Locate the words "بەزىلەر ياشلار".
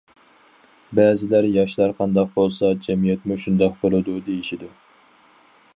0.99-1.93